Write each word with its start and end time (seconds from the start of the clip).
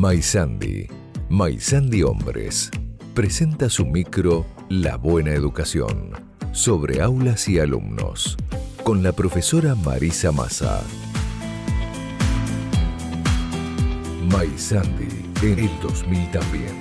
Maisandi, 0.00 0.86
Maisandi 1.28 2.04
Hombres, 2.04 2.70
presenta 3.14 3.68
su 3.68 3.84
micro 3.84 4.46
La 4.68 4.96
Buena 4.96 5.32
Educación, 5.32 6.12
sobre 6.52 7.02
aulas 7.02 7.48
y 7.48 7.58
alumnos, 7.58 8.36
con 8.84 9.02
la 9.02 9.10
profesora 9.10 9.74
Marisa 9.74 10.30
Massa. 10.30 10.84
Maisandi, 14.30 15.08
en 15.42 15.58
el 15.58 15.80
2000 15.80 16.30
también. 16.30 16.76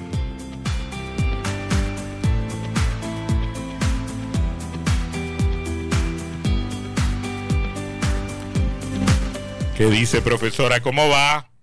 ¿Qué 9.75 9.87
dice 9.87 10.21
profesora? 10.21 10.81
¿Cómo 10.81 11.09
va? 11.09 11.56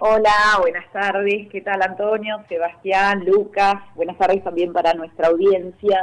Hola, 0.00 0.58
buenas 0.60 0.84
tardes. 0.92 1.48
¿Qué 1.50 1.60
tal 1.60 1.82
Antonio, 1.82 2.36
Sebastián, 2.48 3.24
Lucas? 3.24 3.74
Buenas 3.96 4.16
tardes 4.16 4.44
también 4.44 4.72
para 4.72 4.94
nuestra 4.94 5.26
audiencia. 5.26 6.00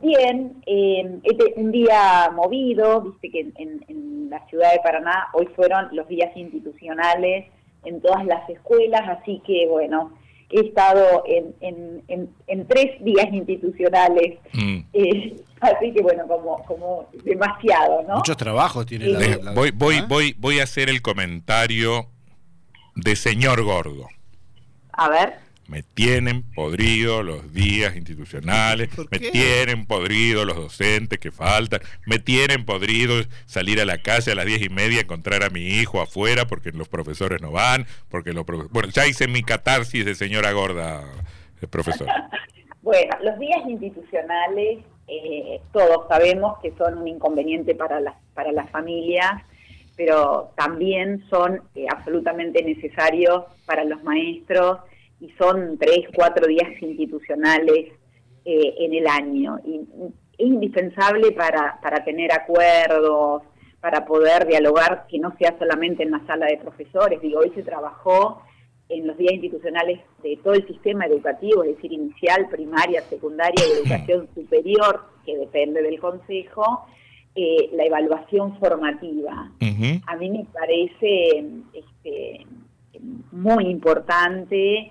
Bien, 0.00 0.60
eh, 0.66 1.20
este, 1.22 1.54
un 1.54 1.70
día 1.70 2.32
movido, 2.34 3.00
viste 3.02 3.30
que 3.30 3.52
en, 3.62 4.28
la 4.28 4.44
ciudad 4.48 4.72
de 4.72 4.80
Paraná 4.80 5.28
hoy 5.34 5.46
fueron 5.54 5.88
los 5.92 6.06
días 6.08 6.36
institucionales 6.36 7.46
en 7.84 8.00
todas 8.02 8.26
las 8.26 8.48
escuelas, 8.50 9.02
así 9.08 9.40
que 9.46 9.66
bueno, 9.68 10.12
he 10.50 10.60
estado 10.60 11.22
en, 11.26 12.02
en 12.46 12.66
tres 12.66 13.02
días 13.02 13.26
institucionales, 13.32 14.38
mm. 14.52 14.78
eh, 14.92 15.36
así 15.60 15.92
que 15.92 16.02
bueno, 16.02 16.26
como, 16.26 16.62
como 16.64 17.08
demasiado, 17.24 18.02
¿no? 18.02 18.16
Muchos 18.16 18.36
trabajos 18.36 18.84
tiene 18.84 19.06
la, 19.06 19.52
voy, 19.52 19.70
voy, 19.70 19.96
¿Ah? 20.02 20.06
voy, 20.08 20.34
voy 20.38 20.58
a 20.58 20.64
hacer 20.64 20.90
el 20.90 21.00
comentario 21.00 22.08
de 22.98 23.16
señor 23.16 23.62
gordo. 23.62 24.08
A 24.92 25.08
ver. 25.08 25.34
Me 25.68 25.82
tienen 25.82 26.42
podrido 26.54 27.22
los 27.22 27.52
días 27.52 27.94
institucionales, 27.94 28.88
me 29.10 29.18
tienen 29.18 29.84
podrido 29.84 30.46
los 30.46 30.56
docentes 30.56 31.18
que 31.18 31.30
faltan, 31.30 31.80
me 32.06 32.18
tienen 32.18 32.64
podrido 32.64 33.22
salir 33.44 33.78
a 33.80 33.84
la 33.84 33.98
calle 33.98 34.32
a 34.32 34.34
las 34.34 34.46
diez 34.46 34.62
y 34.62 34.70
media, 34.70 35.02
encontrar 35.02 35.44
a 35.44 35.50
mi 35.50 35.60
hijo 35.60 36.00
afuera 36.00 36.46
porque 36.46 36.72
los 36.72 36.88
profesores 36.88 37.42
no 37.42 37.52
van, 37.52 37.86
porque 38.08 38.32
los 38.32 38.46
Bueno, 38.46 38.88
ya 38.88 39.06
hice 39.06 39.28
mi 39.28 39.42
catarsis 39.42 40.06
de 40.06 40.14
señora 40.14 40.52
gorda, 40.52 41.04
eh, 41.60 41.66
profesor. 41.66 42.08
bueno, 42.82 43.16
los 43.22 43.38
días 43.38 43.60
institucionales, 43.68 44.78
eh, 45.06 45.60
todos 45.72 46.08
sabemos 46.08 46.58
que 46.62 46.72
son 46.78 46.96
un 46.96 47.08
inconveniente 47.08 47.74
para 47.74 48.00
las, 48.00 48.14
para 48.32 48.52
las 48.52 48.70
familias 48.70 49.42
pero 49.98 50.52
también 50.56 51.24
son 51.28 51.60
eh, 51.74 51.86
absolutamente 51.90 52.62
necesarios 52.62 53.46
para 53.66 53.82
los 53.82 54.00
maestros 54.04 54.78
y 55.20 55.28
son 55.32 55.76
tres, 55.76 56.06
cuatro 56.14 56.46
días 56.46 56.70
institucionales 56.80 57.92
eh, 58.44 58.74
en 58.78 58.94
el 58.94 59.08
año. 59.08 59.58
Y 59.66 59.80
es 60.38 60.46
indispensable 60.46 61.32
para, 61.32 61.80
para 61.82 62.04
tener 62.04 62.30
acuerdos, 62.32 63.42
para 63.80 64.06
poder 64.06 64.46
dialogar, 64.46 65.06
que 65.08 65.18
no 65.18 65.36
sea 65.36 65.58
solamente 65.58 66.04
en 66.04 66.12
la 66.12 66.24
sala 66.28 66.46
de 66.46 66.58
profesores. 66.58 67.20
Digo, 67.20 67.40
hoy 67.40 67.50
se 67.56 67.64
trabajó 67.64 68.42
en 68.88 69.04
los 69.04 69.18
días 69.18 69.32
institucionales 69.32 69.98
de 70.22 70.38
todo 70.44 70.54
el 70.54 70.64
sistema 70.68 71.06
educativo, 71.06 71.64
es 71.64 71.74
decir, 71.74 71.92
inicial, 71.92 72.48
primaria, 72.48 73.02
secundaria 73.02 73.64
y 73.66 73.80
educación 73.80 74.28
superior, 74.32 75.06
que 75.26 75.36
depende 75.36 75.82
del 75.82 75.98
Consejo, 75.98 76.86
eh, 77.34 77.70
la 77.72 77.84
evaluación 77.84 78.58
formativa. 78.58 79.52
A 80.06 80.16
mí 80.16 80.30
me 80.30 80.44
parece 80.52 81.44
este, 81.72 82.46
muy 83.32 83.66
importante 83.66 84.90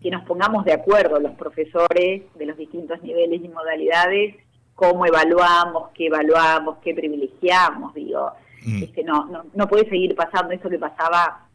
que 0.00 0.10
nos 0.10 0.24
pongamos 0.24 0.64
de 0.64 0.72
acuerdo 0.72 1.20
los 1.20 1.32
profesores 1.32 2.22
de 2.34 2.46
los 2.46 2.56
distintos 2.56 3.00
niveles 3.02 3.40
y 3.42 3.48
modalidades, 3.48 4.34
cómo 4.74 5.06
evaluamos, 5.06 5.90
qué 5.94 6.06
evaluamos, 6.06 6.78
qué 6.82 6.94
privilegiamos, 6.94 7.94
digo. 7.94 8.32
Mm. 8.64 8.82
Este, 8.82 9.04
no, 9.04 9.26
no, 9.26 9.44
no 9.54 9.68
puede 9.68 9.88
seguir 9.88 10.14
pasando 10.14 10.52
eso 10.52 10.68
que 10.68 10.78
pasaba 10.78 11.46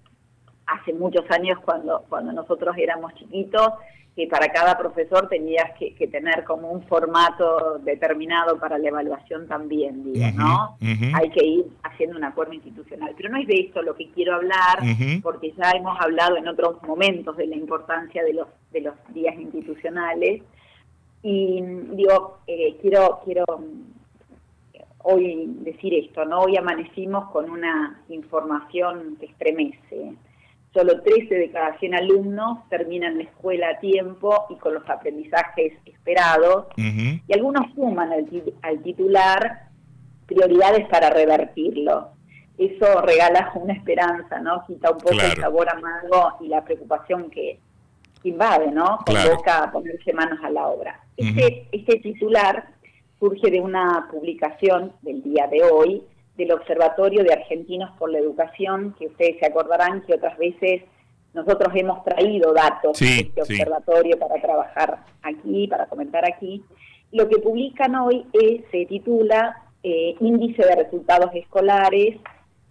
hace 0.65 0.93
muchos 0.93 1.29
años 1.31 1.59
cuando, 1.63 2.03
cuando 2.09 2.31
nosotros 2.33 2.75
éramos 2.77 3.13
chiquitos, 3.15 3.73
que 4.17 4.25
para 4.25 4.51
cada 4.51 4.75
profesor 4.75 5.29
tenías 5.29 5.78
que, 5.78 6.07
tener 6.07 6.44
como 6.44 6.72
un 6.72 6.81
formato 6.88 7.78
determinado 7.83 8.57
para 8.57 8.79
la 8.79 8.88
evaluación 8.88 9.47
también, 9.47 10.11
digo, 10.11 10.25
¿no? 10.33 10.75
Hay 11.13 11.29
que 11.29 11.45
ir 11.45 11.66
haciendo 11.83 12.17
un 12.17 12.23
acuerdo 12.23 12.53
institucional. 12.53 13.13
Pero 13.16 13.29
no 13.29 13.38
es 13.38 13.45
de 13.45 13.59
esto 13.59 13.83
lo 13.83 13.95
que 13.95 14.09
quiero 14.09 14.33
hablar, 14.33 14.79
porque 15.22 15.51
ya 15.51 15.69
hemos 15.69 16.01
hablado 16.01 16.35
en 16.35 16.47
otros 16.47 16.81
momentos 16.81 17.38
de 17.38 17.45
la 17.45 17.57
importancia 17.57 18.23
de 18.23 18.33
los, 18.33 18.47
de 18.72 18.81
los 18.81 18.95
días 19.13 19.35
institucionales. 19.38 20.41
Y 21.22 21.61
digo, 21.91 22.39
eh, 22.47 22.75
quiero, 22.81 23.19
quiero 23.23 23.45
hoy 25.03 25.45
decir 25.59 25.94
esto, 25.94 26.25
¿no? 26.25 26.39
Hoy 26.39 26.57
amanecimos 26.57 27.29
con 27.29 27.51
una 27.51 28.01
información 28.09 29.16
que 29.19 29.27
estremece 29.27 30.16
Solo 30.77 31.01
13 31.01 31.33
de 31.33 31.49
cada 31.49 31.75
100 31.79 31.95
alumnos 31.95 32.59
terminan 32.69 33.17
la 33.17 33.23
escuela 33.23 33.69
a 33.69 33.79
tiempo 33.79 34.45
y 34.51 34.57
con 34.57 34.75
los 34.75 34.88
aprendizajes 34.88 35.73
esperados. 35.85 36.67
Y 36.77 37.33
algunos 37.33 37.73
suman 37.73 38.11
al, 38.11 38.83
titular 38.83 39.69
prioridades 40.27 40.88
para 40.88 41.09
revertirlo. 41.09 42.09
Eso 42.59 43.01
regala 43.01 43.53
una 43.55 43.73
esperanza, 43.73 44.39
¿no? 44.39 44.63
Quita 44.67 44.91
un 44.91 44.99
poco 44.99 45.15
el 45.15 45.41
sabor 45.41 45.67
amargo 45.67 46.38
y 46.41 46.47
la 46.47 46.63
preocupación 46.63 47.31
que, 47.31 47.59
invade, 48.23 48.71
¿no? 48.71 48.99
Convoca 49.03 49.63
a 49.63 49.71
ponerse 49.71 50.13
manos 50.13 50.38
a 50.44 50.51
la 50.51 50.67
obra. 50.67 51.01
este, 51.15 51.69
este 51.71 51.95
titular 52.01 52.67
surge 53.19 53.49
de 53.49 53.61
una 53.61 54.07
publicación 54.11 54.94
del 55.01 55.23
día 55.23 55.47
de 55.47 55.63
hoy 55.63 56.03
del 56.37 56.51
Observatorio 56.51 57.23
de 57.23 57.33
Argentinos 57.33 57.91
por 57.97 58.11
la 58.11 58.19
Educación, 58.19 58.95
que 58.97 59.07
ustedes 59.07 59.39
se 59.39 59.47
acordarán 59.47 60.03
que 60.05 60.13
otras 60.13 60.37
veces 60.37 60.83
nosotros 61.33 61.73
hemos 61.75 62.03
traído 62.03 62.53
datos 62.53 62.99
de 62.99 63.19
este 63.19 63.41
observatorio 63.41 64.17
para 64.17 64.41
trabajar 64.41 65.03
aquí, 65.21 65.67
para 65.67 65.87
comentar 65.87 66.23
aquí. 66.25 66.63
Lo 67.11 67.27
que 67.27 67.37
publican 67.37 67.95
hoy 67.95 68.25
es, 68.33 68.61
se 68.71 68.85
titula 68.85 69.63
eh, 69.83 70.15
Índice 70.19 70.63
de 70.63 70.75
Resultados 70.75 71.31
Escolares, 71.33 72.17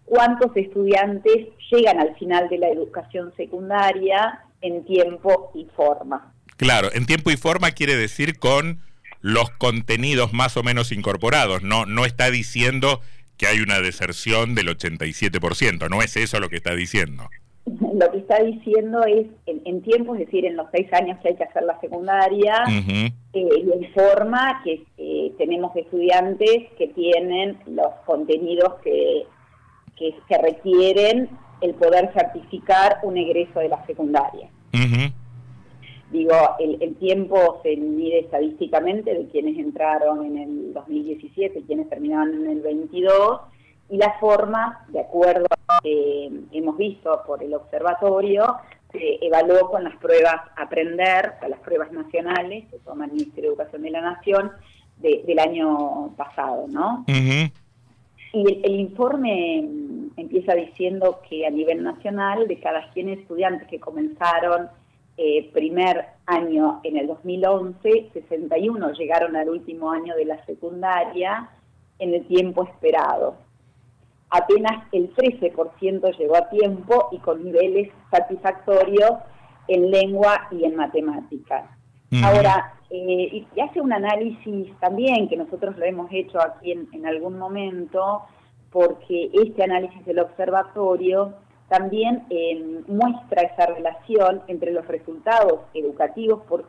cuántos 0.05 0.57
estudiantes 0.57 1.49
llegan 1.71 2.01
al 2.01 2.15
final 2.17 2.49
de 2.49 2.59
la 2.59 2.69
educación 2.69 3.33
secundaria 3.37 4.41
en 4.61 4.85
tiempo 4.85 5.51
y 5.55 5.67
forma. 5.77 6.33
Claro, 6.57 6.89
en 6.93 7.07
tiempo 7.07 7.31
y 7.31 7.37
forma 7.37 7.73
quiere 7.73 7.97
decir 7.97 8.39
con 8.39 8.81
los 9.21 9.51
contenidos 9.51 10.33
más 10.33 10.57
o 10.57 10.63
menos 10.63 10.93
incorporados, 10.93 11.63
no, 11.63 11.85
no 11.87 12.05
está 12.05 12.31
diciendo 12.31 13.01
que 13.37 13.47
hay 13.47 13.61
una 13.61 13.81
deserción 13.81 14.55
del 14.55 14.69
87%, 14.69 15.91
¿no 15.91 16.03
es 16.03 16.17
eso 16.17 16.41
lo 16.41 16.49
que 16.49 16.57
está 16.57 16.75
diciendo? 16.75 17.29
Lo 17.67 18.11
que 18.13 18.19
está 18.19 18.43
diciendo 18.43 19.05
es, 19.05 19.27
en, 19.47 19.83
tiempo, 19.83 20.15
es 20.15 20.21
decir, 20.21 20.45
en 20.47 20.57
los 20.57 20.69
seis 20.71 20.87
años 20.93 21.19
que 21.21 21.31
hay 21.31 21.37
que 21.37 21.43
hacer 21.43 21.65
la 21.65 21.81
secundaria, 21.81 22.63
eh, 22.69 23.13
y 23.33 23.85
informa 23.85 24.61
que 24.63 24.85
eh, 24.99 25.33
tenemos 25.37 25.75
estudiantes 25.75 26.69
que 26.79 26.89
tienen 26.95 27.59
los 27.67 27.93
contenidos 28.05 28.75
que, 28.85 29.27
que, 29.97 30.39
requieren 30.39 31.29
el 31.61 31.75
poder 31.75 32.13
certificar 32.13 32.99
un 33.03 33.17
egreso 33.17 33.59
de 33.59 33.69
la 33.69 33.85
secundaria. 33.87 34.49
Digo, 36.17 36.33
el, 36.59 36.97
tiempo 36.97 37.61
se 37.63 37.77
mide 37.77 38.21
estadísticamente 38.21 39.13
de 39.13 39.27
quienes 39.29 39.59
entraron 39.59 40.25
en 40.25 40.39
el 40.39 40.73
2017 40.73 41.59
y 41.59 41.63
quienes 41.65 41.91
terminaron 41.91 42.33
en 42.33 42.51
el 42.53 42.63
22, 42.63 43.43
y 43.91 43.99
la 43.99 44.19
forma, 44.19 44.87
de 44.89 45.01
acuerdo 45.01 45.45
a 45.51 45.75
lo 45.75 45.81
que 45.83 46.31
hemos 46.53 46.79
visto 46.79 47.23
por 47.27 47.43
el 47.43 47.53
observatorio, 47.53 48.47
se 48.93 49.19
evaluó 49.27 49.71
con 49.71 49.85
las 49.85 49.95
pruebas 49.97 50.37
Aprender, 50.57 51.35
las 51.51 51.61
pruebas 51.61 51.93
nacionales 51.93 52.65
que 52.71 52.79
toma 52.79 53.05
el 53.05 53.13
Ministerio 53.13 53.51
de 53.51 53.57
Educación 53.57 53.83
de 53.83 53.91
la 53.91 54.01
Nación 54.01 54.53
del 54.97 55.39
año 55.39 56.15
pasado, 56.17 56.65
¿no? 56.67 57.05
Y 57.07 58.63
el, 58.65 58.81
informe 58.81 59.69
empieza 60.17 60.55
diciendo 60.55 61.21
que 61.29 61.47
a 61.47 61.51
nivel 61.51 61.83
nacional, 61.83 62.49
de 62.49 62.59
cada 62.59 62.91
100 62.95 63.11
estudiantes 63.11 63.69
que 63.69 63.79
comenzaron 63.79 64.71
eh, 65.17 65.51
primer 65.53 66.05
año 66.27 66.81
en 66.83 66.99
el 66.99 67.07
2011, 67.07 68.11
61 68.13 68.93
llegaron 68.93 69.35
al 69.37 69.49
último 69.49 69.91
año 69.91 70.15
de 70.15 70.27
la 70.27 70.45
secundaria 70.45 71.49
en 71.99 72.15
el 72.15 72.27
tiempo 72.27 72.65
esperado. 72.65 73.37
Apenas 74.29 74.85
el 74.93 75.15
13% 75.15 76.19
llegó 76.19 76.37
a 76.37 76.51
tiempo 76.51 77.09
y 77.13 77.19
con 77.19 77.45
niveles 77.45 77.91
satisfactorios 78.11 79.13
en 79.69 79.91
lengua 79.91 80.49
y 80.51 80.65
en 80.65 80.77
matemáticas. 80.77 81.65
Ahora, 82.23 82.75
eh, 82.91 83.47
y 83.55 83.61
hace 83.61 83.81
un 83.81 83.93
análisis 83.93 84.69
también 84.81 85.29
que 85.29 85.37
nosotros 85.37 85.77
lo 85.77 85.85
hemos 85.85 86.09
hecho 86.13 86.41
aquí 86.41 86.73
en, 86.73 86.89
en 86.93 87.07
algún 87.07 87.39
momento, 87.39 88.23
porque 88.71 89.31
este 89.33 89.65
análisis 89.65 90.05
del 90.05 90.21
observatorio 90.21 91.35
también 91.69 92.25
em, 92.31 92.85
muestra 92.87 93.43
esa 93.43 93.67
relación 93.67 94.43
entre 94.47 94.73
los 94.73 94.87
resultados 94.87 95.63
educativos 95.75 96.43
por 96.49 96.65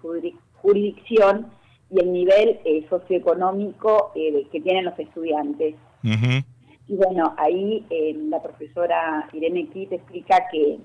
jurisdicción 0.61 1.51
y 1.89 1.99
el 1.99 2.11
nivel 2.11 2.59
eh, 2.65 2.85
socioeconómico 2.89 4.11
eh, 4.15 4.47
que 4.51 4.61
tienen 4.61 4.85
los 4.85 4.97
estudiantes. 4.97 5.75
Y 6.89 6.95
bueno, 6.95 7.33
ahí 7.37 7.85
em, 7.89 8.29
la 8.29 8.41
profesora 8.41 9.27
Irene 9.33 9.67
Kitt 9.67 9.91
explica 9.91 10.47
que 10.51 10.79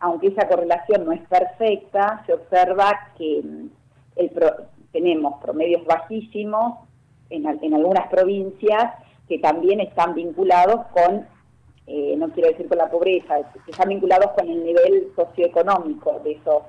aunque 0.00 0.28
esa 0.28 0.46
correlación 0.46 1.04
no 1.04 1.12
es 1.12 1.22
perfecta, 1.22 2.22
se 2.26 2.34
observa 2.34 3.12
que 3.16 3.38
em, 3.38 3.70
el 4.16 4.30
tenemos 4.92 5.40
promedios 5.42 5.84
bajísimos 5.84 6.78
en, 7.30 7.46
en 7.46 7.74
algunas 7.74 8.08
provincias 8.08 8.94
que 9.28 9.38
también 9.38 9.80
están 9.80 10.14
vinculados 10.14 10.86
con 10.86 11.26
eh, 11.88 12.14
no 12.18 12.28
quiero 12.28 12.50
decir 12.50 12.68
con 12.68 12.78
la 12.78 12.90
pobreza, 12.90 13.38
están 13.66 13.88
vinculados 13.88 14.32
con 14.32 14.48
el 14.48 14.62
nivel 14.62 15.08
socioeconómico 15.16 16.20
de 16.22 16.32
esos 16.32 16.62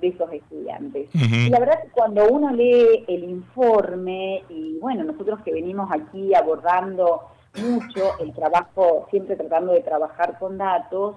de 0.00 0.08
esos 0.08 0.32
estudiantes. 0.32 1.08
Y 1.12 1.50
la 1.50 1.58
verdad 1.58 1.82
que 1.82 1.90
cuando 1.90 2.28
uno 2.28 2.52
lee 2.52 3.04
el 3.08 3.24
informe, 3.24 4.44
y 4.48 4.78
bueno, 4.78 5.02
nosotros 5.02 5.40
que 5.44 5.52
venimos 5.52 5.90
aquí 5.90 6.32
abordando 6.34 7.22
mucho 7.60 8.12
el 8.20 8.32
trabajo, 8.32 9.08
siempre 9.10 9.34
tratando 9.34 9.72
de 9.72 9.80
trabajar 9.80 10.38
con 10.38 10.56
datos, 10.56 11.16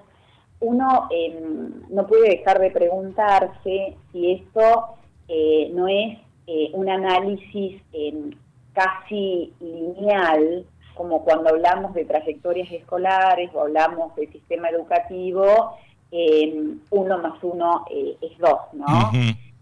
uno 0.62 1.08
em, 1.12 1.84
no 1.90 2.08
puede 2.08 2.38
dejar 2.38 2.60
de 2.60 2.72
preguntarse 2.72 3.98
si 4.12 4.32
esto 4.32 4.96
eh, 5.28 5.70
no 5.74 5.88
es 5.88 6.18
eh, 6.48 6.72
un 6.74 6.90
análisis 6.90 7.82
em, 7.94 8.32
casi 8.74 9.54
lineal 9.60 10.66
como 10.96 11.24
cuando 11.24 11.50
hablamos 11.50 11.94
de 11.94 12.06
trayectorias 12.06 12.72
escolares 12.72 13.50
o 13.54 13.62
hablamos 13.62 14.16
de 14.16 14.28
sistema 14.28 14.70
educativo, 14.70 15.76
eh, 16.12 16.76
uno 16.90 17.18
más 17.20 17.42
uno 17.42 17.86
eh, 17.90 18.18
es 18.22 18.38
dos, 18.38 18.60
¿no? 18.74 18.86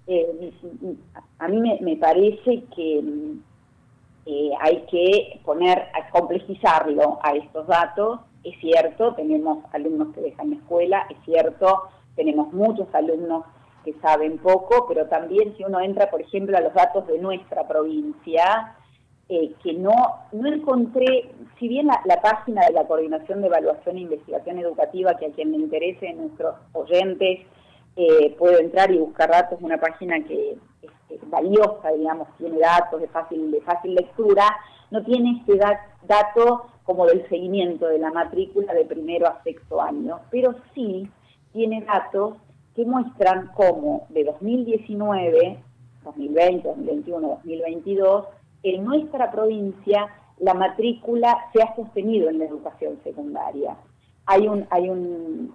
Eh, 0.07 0.51
a 1.37 1.47
mí 1.47 1.77
me, 1.81 1.95
parece 1.97 2.63
que 2.75 3.03
hay 4.59 4.85
que 4.89 5.39
poner, 5.45 5.77
a 5.93 6.09
complejizarlo 6.09 7.19
a 7.21 7.33
estos 7.33 7.67
datos. 7.67 8.21
Es 8.43 8.59
cierto, 8.59 9.13
tenemos 9.13 9.63
alumnos 9.71 10.13
que 10.15 10.21
dejan 10.21 10.49
la 10.49 10.55
escuela, 10.55 11.05
es 11.09 11.17
cierto, 11.25 11.83
tenemos 12.15 12.51
muchos 12.53 12.87
alumnos 12.95 13.45
que 13.85 13.93
saben 14.01 14.39
poco, 14.39 14.87
pero 14.87 15.05
también 15.07 15.55
si 15.55 15.63
uno 15.63 15.79
entra, 15.79 16.09
por 16.09 16.21
ejemplo, 16.21 16.57
a 16.57 16.61
los 16.61 16.73
datos 16.73 17.05
de 17.07 17.19
nuestra 17.19 17.67
provincia, 17.67 18.75
eh, 19.31 19.53
que 19.61 19.73
no, 19.73 19.93
no 20.31 20.51
encontré, 20.51 21.29
si 21.59 21.67
bien 21.67 21.85
la, 21.85 22.21
página 22.21 22.65
de 22.65 22.73
la 22.73 22.87
Coordinación 22.87 23.41
de 23.41 23.47
Evaluación 23.47 23.97
e 23.97 24.01
Investigación 24.01 24.57
Educativa, 24.57 25.15
que 25.17 25.27
a 25.27 25.31
quien 25.31 25.51
le 25.51 25.57
interese, 25.57 26.11
nuestros 26.13 26.55
oyentes, 26.73 27.41
eh, 27.95 28.35
puede 28.39 28.63
entrar 28.63 28.89
y 28.91 28.97
buscar 28.97 29.29
datos, 29.29 29.59
una 29.61 29.77
página 29.77 30.23
que 30.23 30.57
es, 30.81 31.29
valiosa, 31.29 31.91
digamos, 31.95 32.27
tiene 32.39 32.57
datos 32.57 33.01
de 33.01 33.07
fácil, 33.09 33.51
de 33.51 33.61
fácil 33.61 33.93
lectura, 33.93 34.45
no 34.89 35.03
tiene 35.03 35.41
este 35.41 35.59
dato 36.07 36.65
como 36.83 37.05
del 37.05 37.27
seguimiento 37.29 37.87
de 37.87 37.99
la 37.99 38.11
matrícula 38.11 38.73
de 38.73 38.85
primero 38.85 39.27
a 39.27 39.43
sexto 39.43 39.79
año, 39.79 40.21
pero 40.31 40.55
sí 40.73 41.07
tiene 41.53 41.81
datos 41.81 42.37
que 42.75 42.83
muestran 42.83 43.51
cómo 43.53 44.07
de 44.09 44.23
2019, 44.23 45.59
2020, 46.03 46.67
2021, 46.67 47.27
2022, 47.27 48.25
en 48.63 48.83
nuestra 48.83 49.31
provincia 49.31 50.07
la 50.39 50.53
matrícula 50.53 51.37
se 51.53 51.61
ha 51.61 51.75
sostenido 51.75 52.29
en 52.29 52.39
la 52.39 52.45
educación 52.45 52.99
secundaria. 53.03 53.75
Hay 54.25 54.47
un, 54.47 54.65
hay 54.69 54.89
un, 54.89 55.53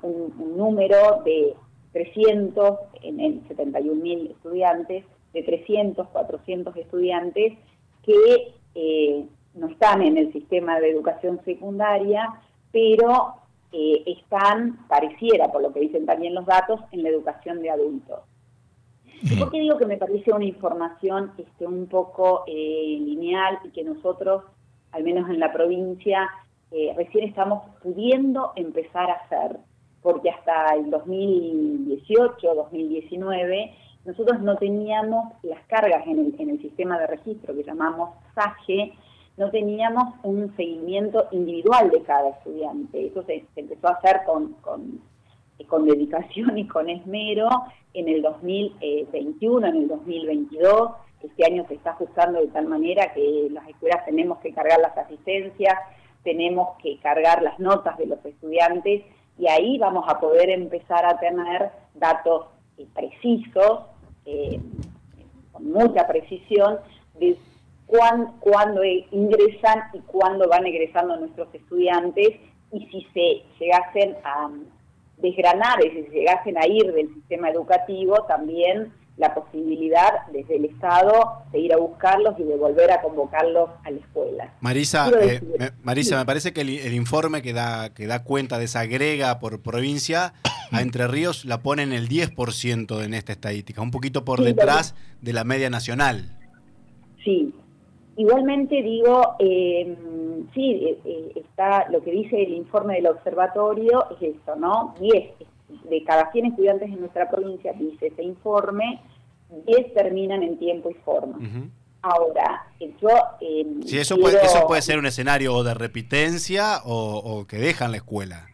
número 0.57 1.23
de 1.25 1.55
300, 1.93 2.79
en, 3.03 3.21
en 3.21 3.49
71 3.49 4.03
mil 4.03 4.31
estudiantes, 4.31 5.05
de 5.33 5.43
300, 5.43 6.09
400 6.09 6.77
estudiantes 6.77 7.55
que 8.03 8.55
eh, 8.75 9.27
no 9.55 9.69
están 9.69 10.03
en 10.03 10.17
el 10.19 10.33
sistema 10.33 10.81
de 10.81 10.91
educación 10.91 11.41
secundaria, 11.45 12.29
pero 12.73 13.35
eh, 13.73 14.03
están, 14.07 14.87
pareciera, 14.89 15.51
por 15.51 15.63
lo 15.63 15.73
que 15.73 15.81
dicen 15.81 16.07
también 16.07 16.35
los 16.35 16.47
datos, 16.47 16.81
en 16.93 17.03
la 17.03 17.09
educación 17.09 17.61
de 17.63 17.71
adultos. 17.71 18.21
¿Y 19.25 19.37
por 19.37 19.51
qué 19.51 19.61
digo 19.61 19.79
que 19.79 19.87
me 19.87 19.97
parece 19.97 20.33
una 20.33 20.45
información 20.45 21.33
este, 21.39 21.67
un 21.67 21.87
poco 21.87 22.45
eh, 22.47 22.99
lineal 23.01 23.59
y 23.65 23.71
que 23.71 23.83
nosotros, 23.83 24.45
al 24.93 25.03
menos 25.03 25.31
en 25.31 25.41
la 25.41 25.51
provincia, 25.51 26.29
eh, 26.71 26.93
recién 26.95 27.29
estamos 27.29 27.63
pudiendo 27.83 28.53
empezar 28.55 29.11
a 29.11 29.15
hacer? 29.15 29.57
Porque 30.03 30.29
hasta 30.29 30.75
el 30.75 30.91
2018, 30.91 32.55
2019, 32.55 33.75
nosotros 34.05 34.43
no 34.43 34.57
teníamos 34.57 35.33
las 35.43 35.65
cargas 35.69 36.07
en 36.07 36.19
el, 36.19 36.35
en 36.39 36.51
el 36.51 36.61
sistema 36.61 36.99
de 36.99 37.07
registro 37.07 37.55
que 37.55 37.65
llamamos 37.65 38.11
SAGE, 38.35 38.93
no 39.39 39.51
teníamos 39.51 40.15
un 40.23 40.55
seguimiento 40.55 41.29
individual 41.31 41.91
de 41.91 42.03
cada 42.03 42.29
estudiante. 42.29 43.07
Eso 43.07 43.23
se, 43.25 43.47
empezó 43.57 43.89
a 43.89 43.93
hacer 43.93 44.21
con, 44.27 44.53
con 44.61 45.01
con 45.69 45.87
dedicación 45.87 46.59
y 46.59 46.67
con 46.67 46.89
esmero 46.89 47.49
en 47.93 48.09
el 48.09 48.23
2021, 48.23 49.67
en 49.67 49.77
el 49.77 49.89
2022. 49.89 50.91
Este 51.23 51.47
año 51.47 51.65
se 51.69 51.75
está 51.75 51.91
ajustando 51.91 52.41
de 52.41 52.49
tal 52.49 52.67
manera 52.67 53.13
que 53.15 53.49
las 53.51 53.67
escuelas 53.69 54.05
tenemos 54.05 54.39
que 54.41 54.53
cargar 54.53 54.81
las 54.81 54.97
asistencias, 54.99 55.75
tenemos 56.23 56.77
que 56.83 56.99
cargar 56.99 57.43
las 57.43 57.59
notas 57.59 57.97
de 57.97 58.07
los 58.07 58.23
estudiantes 58.25 59.03
y 59.39 59.49
ahí 59.49 59.79
vamos 59.79 60.05
a 60.09 60.21
poder 60.21 60.51
empezar 60.51 61.05
a 61.07 61.19
tener 61.19 61.71
datos 61.95 62.47
eh, 62.77 62.87
precisos, 62.95 63.81
eh, 64.27 64.61
con 65.53 65.71
mucha 65.71 66.07
precisión, 66.07 66.79
de 67.19 67.37
cuándo 67.87 68.83
ingresan 68.85 69.85
y 69.93 70.01
cuándo 70.01 70.49
van 70.49 70.67
egresando 70.67 71.17
nuestros 71.17 71.55
estudiantes 71.55 72.41
y 72.73 72.87
si 72.87 73.07
se 73.15 73.45
llegasen 73.61 74.17
a, 74.25 74.51
desgranar, 75.25 75.85
y 75.85 75.91
si 75.91 76.11
llegasen 76.11 76.59
a 76.59 76.67
ir 76.67 76.93
del 76.93 77.13
sistema 77.15 77.51
educativo, 77.51 78.25
también 78.29 78.93
la 79.17 79.33
posibilidad 79.33 80.27
desde 80.33 80.57
el 80.57 80.65
Estado 80.65 81.45
de 81.53 81.61
ir 81.61 81.73
a 81.73 81.77
buscarlos 81.77 82.35
y 82.39 82.43
de 82.43 82.57
volver 82.57 82.91
a 82.91 83.01
convocarlos 83.01 83.71
a 83.85 83.91
la 83.91 83.99
escuela. 83.99 84.53
Marisa, 84.61 85.09
eh, 85.21 85.41
me, 85.59 85.71
Marisa 85.83 86.17
me 86.19 86.27
parece 86.27 86.53
que 86.53 86.63
el, 86.63 86.95
informe 86.95 87.41
que 87.41 87.53
da, 87.53 87.95
que 87.95 88.07
da 88.07 88.25
cuenta 88.25 88.59
de 88.59 88.65
esa 88.65 88.81
agrega 88.81 89.39
por 89.39 89.63
provincia 89.63 90.35
a 90.73 90.83
Entre 90.83 91.07
Ríos 91.07 91.45
la 91.45 91.63
pone 91.63 91.85
en 91.85 91.93
el 91.93 92.09
10% 92.09 93.05
en 93.05 93.15
esta 93.15 93.33
estadística, 93.33 93.81
un 93.81 93.93
poquito 93.93 94.25
por 94.25 94.43
detrás 94.43 94.97
de 95.21 95.33
la 95.33 95.45
media 95.45 95.71
nacional. 95.71 96.37
Sí, 97.23 97.55
igualmente 98.17 98.83
digo, 98.83 99.37
eh, 99.39 99.97
sí, 100.55 100.71
eh, 100.71 100.99
eh, 101.05 101.33
está 101.37 101.89
lo 101.91 102.03
que 102.03 102.11
dice 102.11 102.43
el 102.43 102.55
informe 102.55 102.95
del 102.95 103.09
observatorio, 103.09 104.07
es 104.13 104.35
esto, 104.37 104.57
¿no? 104.57 104.95
10 105.01 105.35
de 105.89 106.05
cada 106.05 106.31
100 106.31 106.47
estudiantes 106.47 106.89
en 106.89 107.01
nuestra 107.01 107.29
provincia, 107.29 107.73
dice 107.73 108.09
ese 108.09 108.23
informe, 108.23 109.01
10 109.67 109.95
terminan 109.95 110.43
en 110.43 110.59
tiempo 110.59 110.91
y 110.91 110.95
forma. 110.95 111.39
Ahora, 112.03 112.67
yo... 112.81 113.09
Eh, 113.41 113.67
sí, 113.87 113.99
eso, 113.99 114.17
puede, 114.19 114.45
eso 114.45 114.67
puede 114.67 114.83
ser 114.83 114.99
un 114.99 115.07
escenario 115.07 115.55
o 115.55 115.65
de 115.65 115.73
repitencia 115.75 116.81
o, 116.85 117.47
que 117.49 117.57
dejan 117.57 117.93
la 117.93 117.97
escuela. 117.97 118.47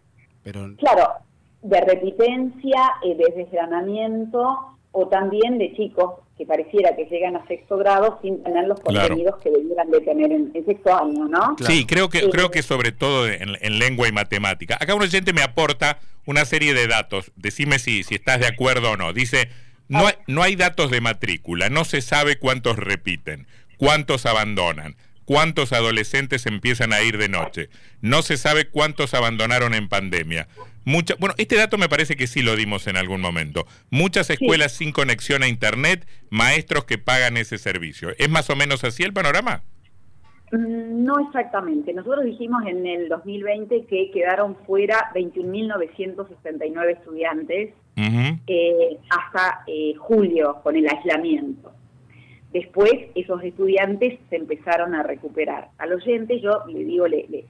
Pero... 0.45 0.75
Claro, 0.77 1.15
de 1.63 1.81
repitencia, 1.81 2.93
de 3.03 3.33
desgranamiento 3.35 4.77
o 4.93 5.09
también 5.09 5.59
de 5.59 5.75
chicos 5.75 6.15
que 6.41 6.47
pareciera 6.47 6.97
que 6.97 7.05
llegan 7.05 7.37
a 7.37 7.47
sexto 7.47 7.77
grado 7.77 8.19
sin 8.23 8.43
tener 8.43 8.67
los 8.67 8.81
contenidos 8.81 9.39
que 9.43 9.51
debieran 9.51 9.91
de 9.91 10.01
tener 10.01 10.33
en, 10.33 10.51
sexto 10.65 10.97
año, 10.97 11.29
¿no? 11.29 11.55
Sí, 11.67 11.85
creo 11.85 12.09
que, 12.09 12.31
creo 12.31 12.51
que 12.51 12.63
sobre 12.63 12.93
todo 12.93 13.29
en, 13.29 13.79
lengua 13.79 14.09
y 14.09 14.13
matemática. 14.13 14.79
Acá 14.81 14.95
un 14.95 15.03
oyente 15.03 15.35
me 15.35 15.43
aporta 15.43 15.99
una 16.25 16.47
serie 16.47 16.73
de 16.73 16.87
datos, 16.87 17.31
decime 17.37 17.79
si, 17.79 18.05
si 18.05 18.15
estás 18.15 18.41
de 18.41 18.47
acuerdo 18.47 18.93
o 18.93 18.97
no. 18.97 19.13
Dice, 19.13 19.51
no 19.89 20.07
hay, 20.07 20.15
no 20.29 20.43
hay 20.43 20.57
datos 20.57 20.91
de 20.91 21.03
matrícula, 21.03 21.69
no 21.69 21.85
se 21.85 22.01
sabe 22.01 22.39
cuántos 22.39 22.79
repiten, 22.79 23.47
cuántos 23.77 24.25
abandonan, 24.25 24.97
cuántos 25.27 25.75
adolescentes 25.75 26.47
empiezan 26.47 26.95
a 26.95 27.03
ir 27.03 27.19
de 27.19 27.29
noche. 27.29 27.69
No 28.01 28.23
se 28.23 28.39
sabe 28.39 28.67
cuántos 28.67 29.13
abandonaron 29.13 29.75
en 29.75 29.91
pandemia. 29.91 30.49
Mucha, 30.85 31.15
bueno, 31.19 31.35
este 31.39 31.57
dato 31.57 31.79
me 31.79 31.89
parece 31.89 32.17
que 32.17 32.27
sí 32.27 32.43
lo 32.43 32.57
dimos 32.57 32.87
en 32.87 32.97
algún 32.97 33.21
momento. 33.21 33.67
Muchas 33.91 34.31
escuelas 34.31 34.73
sin 34.73 34.93
conexión 34.93 35.43
a 35.43 35.49
Internet, 35.49 36.07
maestros 36.31 36.85
que 36.85 36.99
pagan 36.99 37.37
ese 37.37 37.59
servicio. 37.59 38.11
¿Es 38.19 38.31
más 38.31 38.49
o 38.51 38.57
menos 38.57 38.85
así 38.85 39.03
el 39.03 39.13
panorama? 39.13 39.63
Mm, 40.53 41.05
no 41.05 41.19
exactamente. 41.27 41.93
Nosotros 41.93 42.25
dijimos 42.25 42.65
en 42.67 42.87
el 42.87 43.09
2020 43.09 43.85
que 43.87 44.11
quedaron 44.11 44.57
fuera 44.67 45.11
21.969 45.15 46.91
estudiantes 46.93 47.75
eh, 48.47 48.99
hasta 49.11 49.63
eh, 49.67 49.95
julio 49.99 50.61
con 50.63 50.77
el 50.77 50.89
aislamiento. 50.89 51.73
Después 52.53 52.93
esos 53.15 53.45
estudiantes 53.45 54.19
se 54.29 54.37
empezaron 54.37 54.95
a 54.95 55.03
recuperar. 55.03 55.69
Al 55.79 55.93
oyente 55.93 56.41
yo 56.41 56.65
le 56.67 56.85
digo, 56.85 57.07
le, 57.07 57.45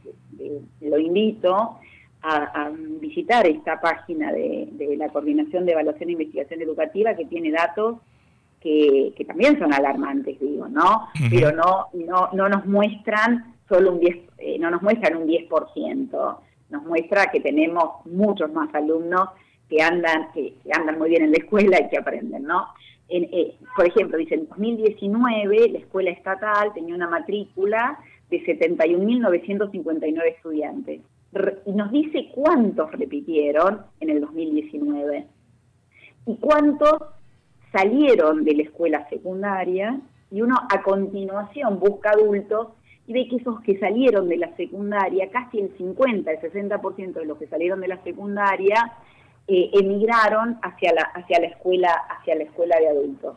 lo 0.80 0.98
invito 0.98 1.78
a, 2.22 2.70
visitar 3.00 3.46
esta 3.46 3.80
página 3.80 4.32
de, 4.32 4.96
la 4.96 5.08
Coordinación 5.08 5.64
de 5.64 5.72
Evaluación 5.72 6.10
e 6.10 6.12
Investigación 6.12 6.60
Educativa 6.60 7.14
que 7.14 7.24
tiene 7.24 7.50
datos 7.50 7.98
que, 8.60 9.14
también 9.26 9.58
son 9.58 9.72
alarmantes, 9.72 10.38
digo, 10.38 10.68
¿no? 10.68 11.08
Pero 11.30 11.52
no, 11.52 11.88
no, 11.94 12.28
no 12.32 12.48
nos 12.48 12.66
muestran 12.66 13.54
solo 13.68 13.92
un 13.92 14.00
10, 14.00 14.16
eh, 14.38 14.58
no 14.58 14.70
nos 14.70 14.82
muestran 14.82 15.16
un 15.16 15.26
10%, 15.26 16.38
nos 16.68 16.82
muestra 16.84 17.26
que 17.26 17.40
tenemos 17.40 18.04
muchos 18.06 18.52
más 18.52 18.74
alumnos 18.74 19.30
que 19.68 19.80
andan, 19.80 20.30
que, 20.34 20.54
andan 20.72 20.98
muy 20.98 21.10
bien 21.10 21.22
en 21.22 21.30
la 21.30 21.38
escuela 21.38 21.80
y 21.80 21.88
que 21.88 21.98
aprenden, 21.98 22.42
¿no? 22.42 22.66
Eh, 23.08 23.56
por 23.74 23.86
ejemplo, 23.86 24.18
dice, 24.18 24.34
en 24.34 24.46
2019 24.48 25.70
la 25.70 25.78
escuela 25.78 26.10
estatal 26.10 26.72
tenía 26.74 26.94
una 26.94 27.08
matrícula 27.08 27.98
de 28.28 28.44
71.959 28.44 30.34
estudiantes. 30.36 31.00
Y 31.64 31.72
nos 31.72 31.92
dice 31.92 32.30
cuántos 32.34 32.90
repitieron 32.92 33.82
en 34.00 34.10
el 34.10 34.20
2019 34.20 35.26
y 36.26 36.36
cuántos 36.36 37.02
salieron 37.72 38.44
de 38.44 38.54
la 38.54 38.62
escuela 38.64 39.08
secundaria 39.08 40.00
y 40.30 40.42
uno 40.42 40.56
a 40.68 40.82
continuación 40.82 41.78
busca 41.78 42.10
adultos 42.10 42.68
y 43.06 43.12
ve 43.12 43.28
que 43.28 43.36
esos 43.36 43.60
que 43.62 43.78
salieron 43.78 44.28
de 44.28 44.36
la 44.36 44.54
secundaria, 44.56 45.30
casi 45.30 45.58
el 45.58 45.76
50, 45.76 46.30
el 46.30 46.40
60% 46.40 47.12
de 47.12 47.24
los 47.24 47.38
que 47.38 47.48
salieron 47.48 47.80
de 47.80 47.88
la 47.88 48.02
secundaria, 48.04 48.92
eh, 49.48 49.70
emigraron 49.72 50.58
hacia 50.62 50.92
la, 50.92 51.02
hacia 51.02 51.40
la 51.40 51.46
escuela, 51.46 51.92
hacia 52.08 52.36
la 52.36 52.44
escuela 52.44 52.78
de 52.78 52.88
adultos. 52.88 53.36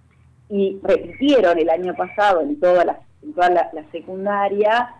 Y 0.49 0.79
repitieron 0.83 1.57
el 1.59 1.69
año 1.69 1.95
pasado 1.95 2.41
en 2.41 2.59
toda 2.59 2.83
la, 2.83 2.99
en 3.21 3.33
toda 3.33 3.49
la, 3.49 3.69
la 3.73 3.83
secundaria 3.91 4.95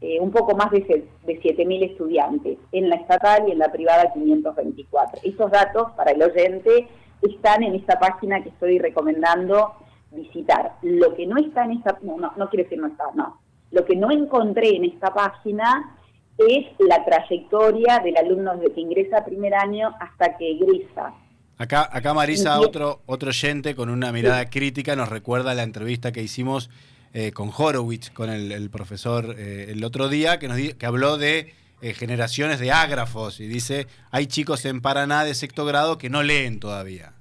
eh, 0.00 0.20
un 0.20 0.30
poco 0.30 0.56
más 0.56 0.70
de, 0.70 0.80
de 0.80 1.40
7.000 1.40 1.90
estudiantes, 1.90 2.58
en 2.70 2.88
la 2.88 2.96
estatal 2.96 3.48
y 3.48 3.52
en 3.52 3.58
la 3.58 3.72
privada 3.72 4.12
524. 4.12 5.22
Estos 5.24 5.50
datos 5.50 5.90
para 5.96 6.12
el 6.12 6.22
oyente 6.22 6.88
están 7.22 7.64
en 7.64 7.74
esta 7.74 7.98
página 7.98 8.42
que 8.42 8.50
estoy 8.50 8.78
recomendando 8.78 9.72
visitar. 10.12 10.76
Lo 10.82 11.14
que 11.16 11.26
no 11.26 11.36
está 11.38 11.64
en 11.64 11.72
esta, 11.72 11.98
no, 12.02 12.16
no, 12.16 12.32
no 12.36 12.48
quiere 12.48 12.64
decir 12.64 12.78
no 12.78 12.86
está, 12.86 13.04
no. 13.14 13.40
Lo 13.72 13.84
que 13.84 13.96
no 13.96 14.10
encontré 14.10 14.76
en 14.76 14.84
esta 14.84 15.12
página 15.12 15.96
es 16.38 16.66
la 16.78 17.04
trayectoria 17.04 17.98
del 17.98 18.16
alumno 18.16 18.56
desde 18.56 18.74
que 18.74 18.80
ingresa 18.80 19.18
a 19.18 19.24
primer 19.24 19.54
año 19.54 19.92
hasta 20.00 20.36
que 20.36 20.52
egresa. 20.52 21.12
Acá, 21.58 21.88
acá 21.92 22.14
Marisa, 22.14 22.60
otro, 22.60 23.00
otro 23.06 23.30
oyente 23.30 23.74
con 23.74 23.90
una 23.90 24.12
mirada 24.12 24.48
crítica, 24.48 24.94
nos 24.94 25.08
recuerda 25.08 25.54
la 25.54 25.64
entrevista 25.64 26.12
que 26.12 26.22
hicimos 26.22 26.70
eh, 27.14 27.32
con 27.32 27.50
Horowitz, 27.56 28.10
con 28.10 28.30
el, 28.30 28.70
profesor 28.70 29.34
eh, 29.38 29.66
el 29.70 29.82
otro 29.84 30.08
día, 30.08 30.38
que, 30.38 30.48
nos 30.48 30.58
que 30.58 30.86
habló 30.86 31.16
de 31.16 31.52
eh, 31.80 31.94
generaciones 31.94 32.60
de 32.60 32.70
ágrafos 32.70 33.40
y 33.40 33.46
dice, 33.46 33.86
hay 34.10 34.26
chicos 34.26 34.64
en 34.64 34.80
Paraná 34.80 35.24
de 35.24 35.34
sexto 35.34 35.64
grado 35.64 35.96
que 35.96 36.10
no 36.10 36.22
leen 36.22 36.60
todavía. 36.60 37.14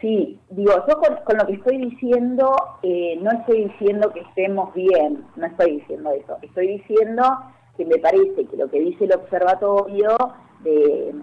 Sí, 0.00 0.40
digo, 0.48 0.72
yo 0.88 0.98
con, 0.98 1.36
lo 1.36 1.46
que 1.46 1.52
estoy 1.52 1.76
diciendo, 1.76 2.56
no 3.20 3.30
estoy 3.32 3.64
diciendo 3.68 4.10
que 4.12 4.20
estemos 4.20 4.74
bien, 4.74 5.24
no 5.36 5.46
estoy 5.46 5.78
diciendo 5.78 6.10
eso, 6.12 6.38
estoy 6.40 6.78
diciendo 6.78 7.22
que 7.76 7.84
me 7.84 7.98
parece 7.98 8.46
que 8.46 8.56
lo 8.56 8.70
que 8.70 8.80
dice 8.80 9.04
el 9.04 9.12
observatorio 9.12 10.16
de, 10.64 11.14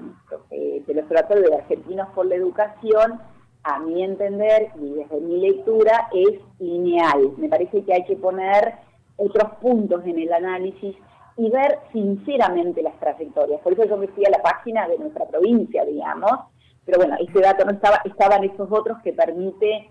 del 0.86 1.00
Observatorio 1.00 1.50
de 1.50 1.56
Argentinos 1.56 2.08
por 2.16 2.26
la 2.28 2.36
Educación 2.36 3.20
a 3.68 3.80
mi 3.80 4.02
entender 4.02 4.70
y 4.82 4.94
desde 4.94 5.20
mi 5.20 5.40
lectura, 5.40 6.08
es 6.14 6.40
lineal. 6.60 7.34
Me 7.38 7.50
parece 7.50 7.84
que 7.84 7.94
hay 7.94 8.06
que 8.06 8.16
poner 8.16 8.76
otros 9.18 9.52
puntos 9.62 10.06
en 10.06 10.20
el 10.20 10.32
análisis 10.32 10.96
y 11.36 11.50
ver 11.50 11.80
sinceramente 11.92 12.82
las 12.82 12.98
trayectorias. 13.00 13.60
Por 13.62 13.74
eso 13.74 13.84
yo 13.86 13.98
me 13.98 14.08
fui 14.08 14.26
a 14.26 14.30
la 14.30 14.42
página 14.42 14.88
de 14.88 14.98
nuestra 14.98 15.26
provincia, 15.26 15.84
digamos, 15.84 16.32
pero 16.86 17.00
bueno, 17.00 17.16
ese 17.20 17.42
dato 17.42 17.66
no 17.66 17.72
estaba, 17.72 18.02
estaban 18.06 18.46
esos 18.46 18.72
otros 18.72 19.00
que 19.04 19.12
permite 19.12 19.90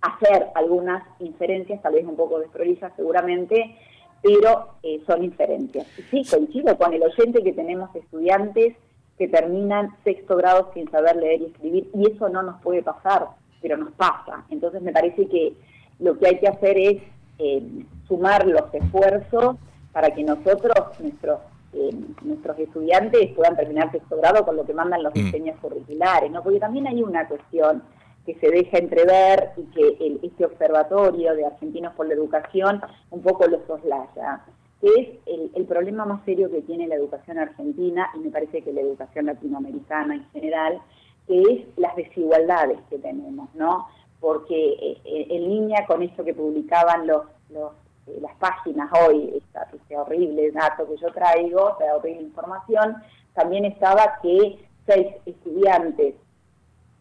hacer 0.00 0.46
algunas 0.54 1.02
inferencias, 1.18 1.82
tal 1.82 1.94
vez 1.94 2.06
un 2.06 2.14
poco 2.14 2.38
desprolijas 2.38 2.92
seguramente, 2.94 3.76
pero 4.22 4.74
eh, 4.84 5.02
son 5.06 5.24
inferencias. 5.24 5.86
sí, 6.10 6.22
coincido 6.30 6.78
con 6.78 6.94
el 6.94 7.02
oyente 7.02 7.42
que 7.42 7.52
tenemos 7.52 7.94
estudiantes 7.96 8.76
que 9.18 9.28
terminan 9.28 9.96
sexto 10.04 10.36
grado 10.36 10.70
sin 10.74 10.90
saber 10.90 11.16
leer 11.16 11.42
y 11.42 11.46
escribir, 11.46 11.90
y 11.92 12.10
eso 12.10 12.28
no 12.28 12.42
nos 12.42 12.60
puede 12.62 12.82
pasar, 12.82 13.26
pero 13.60 13.76
nos 13.76 13.92
pasa. 13.92 14.44
Entonces 14.50 14.80
me 14.80 14.92
parece 14.92 15.26
que 15.28 15.54
lo 15.98 16.16
que 16.18 16.28
hay 16.28 16.38
que 16.38 16.48
hacer 16.48 16.78
es 16.78 17.02
eh, 17.38 17.62
sumar 18.06 18.46
los 18.46 18.72
esfuerzos 18.72 19.56
para 19.92 20.14
que 20.14 20.22
nosotros, 20.22 21.00
nuestros 21.00 21.40
eh, 21.74 21.90
nuestros 22.22 22.58
estudiantes 22.58 23.34
puedan 23.34 23.54
terminar 23.54 23.92
sexto 23.92 24.16
grado 24.16 24.42
con 24.46 24.56
lo 24.56 24.64
que 24.64 24.72
mandan 24.72 25.02
los 25.02 25.12
mm. 25.12 25.18
diseños 25.18 25.60
curriculares, 25.60 26.30
¿no? 26.30 26.42
Porque 26.42 26.60
también 26.60 26.86
hay 26.86 27.02
una 27.02 27.28
cuestión 27.28 27.82
que 28.24 28.34
se 28.36 28.50
deja 28.50 28.78
entrever 28.78 29.50
y 29.56 29.62
que 29.74 30.06
el, 30.06 30.20
este 30.22 30.46
observatorio 30.46 31.34
de 31.34 31.44
Argentinos 31.44 31.94
por 31.94 32.06
la 32.06 32.14
Educación 32.14 32.80
un 33.10 33.22
poco 33.22 33.46
lo 33.46 33.60
soslaya 33.66 34.44
que 34.80 34.88
es 34.88 35.08
el, 35.54 35.66
problema 35.66 36.04
más 36.04 36.24
serio 36.24 36.50
que 36.50 36.62
tiene 36.62 36.86
la 36.86 36.94
educación 36.94 37.38
argentina 37.38 38.08
y 38.14 38.18
me 38.18 38.30
parece 38.30 38.62
que 38.62 38.72
la 38.72 38.80
educación 38.80 39.26
latinoamericana 39.26 40.14
en 40.14 40.30
general, 40.30 40.80
que 41.26 41.42
es 41.42 41.78
las 41.78 41.94
desigualdades 41.96 42.78
que 42.88 42.98
tenemos, 42.98 43.52
¿no? 43.54 43.88
Porque 44.20 45.00
eh, 45.04 45.26
en 45.30 45.48
línea 45.48 45.84
con 45.86 46.02
esto 46.02 46.24
que 46.24 46.32
publicaban 46.32 47.06
los, 47.06 47.24
eh, 47.50 48.18
las 48.20 48.34
páginas 48.36 48.90
hoy, 49.06 49.34
esta, 49.36 49.68
este 49.74 49.96
horrible 49.96 50.50
dato 50.52 50.88
que 50.88 50.96
yo 50.96 51.12
traigo, 51.12 51.70
esta 51.70 51.96
horrible 51.96 52.22
información, 52.22 52.96
también 53.34 53.64
estaba 53.64 54.18
que 54.22 54.58
seis 54.86 55.08
estudiantes 55.26 56.14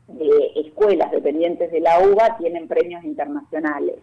de 0.07 0.51
escuelas 0.55 1.11
dependientes 1.11 1.71
de 1.71 1.79
la 1.79 1.99
UBA 1.99 2.37
tienen 2.37 2.67
premios 2.67 3.03
internacionales. 3.03 3.95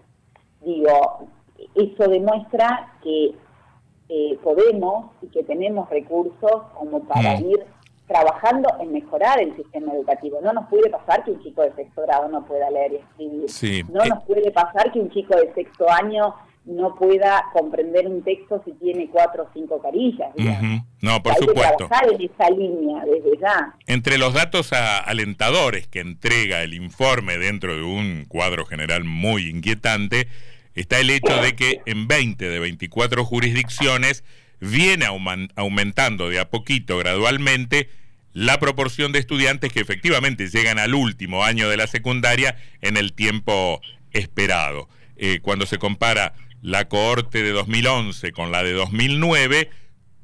Digo, 0.60 1.28
eso 1.74 2.08
demuestra 2.08 2.94
que 3.02 3.34
eh, 4.08 4.38
podemos 4.42 5.06
y 5.22 5.28
que 5.28 5.42
tenemos 5.44 5.88
recursos 5.90 6.62
como 6.74 7.04
para 7.04 7.38
mm. 7.38 7.50
ir 7.50 7.66
trabajando 8.06 8.68
en 8.80 8.92
mejorar 8.92 9.40
el 9.40 9.56
sistema 9.56 9.94
educativo. 9.94 10.40
No 10.42 10.52
nos 10.52 10.68
puede 10.68 10.90
pasar 10.90 11.24
que 11.24 11.30
un 11.30 11.42
chico 11.42 11.62
de 11.62 11.72
sexto 11.72 12.02
grado 12.02 12.28
no 12.28 12.44
pueda 12.44 12.70
leer 12.70 12.92
y 12.92 13.44
escribir. 13.46 13.90
No 13.90 14.04
eh. 14.04 14.08
nos 14.08 14.22
puede 14.24 14.50
pasar 14.50 14.92
que 14.92 15.00
un 15.00 15.10
chico 15.10 15.34
de 15.36 15.52
sexto 15.54 15.90
año 15.90 16.34
no 16.66 16.94
pueda 16.94 17.44
comprender 17.52 18.06
un 18.06 18.22
texto 18.22 18.62
si 18.64 18.72
tiene 18.72 19.08
cuatro 19.10 19.44
o 19.44 19.46
cinco 19.52 19.80
carillas. 19.82 20.30
No, 21.00 21.22
por 21.22 21.34
supuesto. 21.34 21.88
en 22.10 22.22
esa 22.22 22.50
línea 22.50 23.04
desde 23.04 23.38
ya. 23.38 23.74
Entre 23.86 24.16
los 24.16 24.32
datos 24.32 24.72
alentadores 24.72 25.86
que 25.88 26.00
entrega 26.00 26.62
el 26.62 26.74
informe 26.74 27.36
dentro 27.36 27.74
de 27.74 27.82
un 27.82 28.24
cuadro 28.28 28.64
general 28.64 29.04
muy 29.04 29.48
inquietante, 29.48 30.28
está 30.74 31.00
el 31.00 31.10
hecho 31.10 31.40
de 31.40 31.54
que 31.54 31.80
en 31.86 32.08
20 32.08 32.48
de 32.48 32.58
24 32.58 33.24
jurisdicciones 33.24 34.24
viene 34.60 35.06
aumentando 35.56 36.28
de 36.28 36.40
a 36.40 36.50
poquito, 36.50 36.98
gradualmente, 36.98 37.88
la 38.32 38.58
proporción 38.58 39.12
de 39.12 39.20
estudiantes 39.20 39.72
que 39.72 39.80
efectivamente 39.80 40.48
llegan 40.48 40.78
al 40.78 40.94
último 40.94 41.44
año 41.44 41.68
de 41.68 41.76
la 41.76 41.86
secundaria 41.86 42.56
en 42.80 42.96
el 42.96 43.12
tiempo 43.12 43.80
esperado. 44.12 44.88
Eh, 45.16 45.38
cuando 45.40 45.66
se 45.66 45.78
compara 45.78 46.34
la 46.60 46.88
cohorte 46.88 47.42
de 47.42 47.50
2011 47.50 48.32
con 48.32 48.50
la 48.50 48.62
de 48.64 48.72
2009, 48.72 49.70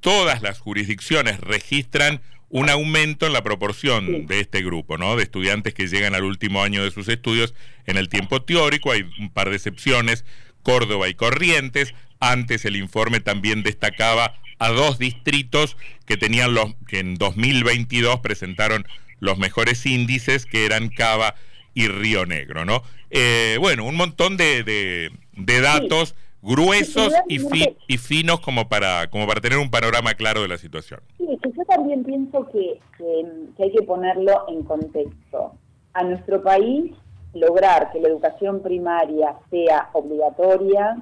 todas 0.00 0.42
las 0.42 0.58
jurisdicciones 0.58 1.38
registran 1.38 2.20
un 2.50 2.68
aumento 2.68 3.26
en 3.26 3.32
la 3.32 3.42
proporción 3.42 4.26
de 4.26 4.40
este 4.40 4.62
grupo, 4.62 4.98
¿no? 4.98 5.16
De 5.16 5.22
estudiantes 5.22 5.72
que 5.72 5.86
llegan 5.86 6.14
al 6.14 6.24
último 6.24 6.62
año 6.62 6.82
de 6.82 6.90
sus 6.90 7.08
estudios 7.08 7.54
en 7.86 7.96
el 7.96 8.08
tiempo 8.08 8.42
teórico. 8.42 8.90
Hay 8.90 9.08
un 9.18 9.30
par 9.30 9.50
de 9.50 9.56
excepciones, 9.56 10.24
Córdoba 10.62 11.08
y 11.08 11.14
Corrientes. 11.14 11.94
Antes 12.18 12.64
el 12.64 12.76
informe 12.76 13.20
también 13.20 13.62
destacaba 13.62 14.34
a 14.58 14.68
dos 14.70 14.98
distritos 14.98 15.76
que 16.06 16.16
tenían 16.16 16.52
los 16.52 16.74
que 16.88 16.98
en 16.98 17.14
2022 17.14 18.20
presentaron 18.20 18.86
los 19.20 19.38
mejores 19.38 19.86
índices, 19.86 20.44
que 20.44 20.66
eran 20.66 20.88
Cava 20.88 21.36
y 21.72 21.86
Río 21.86 22.26
Negro, 22.26 22.64
¿no? 22.64 22.82
Eh, 23.10 23.56
bueno, 23.60 23.84
un 23.84 23.96
montón 23.96 24.36
de, 24.36 24.64
de, 24.64 25.60
datos 25.60 26.14
gruesos 26.42 27.12
y, 27.28 27.38
y, 27.86 27.98
finos 27.98 28.40
como 28.40 28.68
para, 28.68 29.08
como 29.10 29.26
para 29.26 29.40
tener 29.40 29.58
un 29.58 29.70
panorama 29.70 30.14
claro 30.14 30.42
de 30.42 30.48
la 30.48 30.56
situación. 30.56 31.00
Sí, 31.18 31.26
que 31.42 31.50
yo 31.52 31.64
también 31.64 32.02
pienso 32.04 32.46
que, 32.48 32.80
que 32.96 33.62
hay 33.62 33.72
que 33.72 33.82
ponerlo 33.82 34.44
en 34.48 34.62
contexto. 34.64 35.52
A 35.92 36.04
nuestro 36.04 36.42
país, 36.42 36.92
lograr 37.34 37.92
que 37.92 38.00
la 38.00 38.08
educación 38.08 38.62
primaria 38.62 39.36
sea 39.50 39.90
obligatoria, 39.92 40.96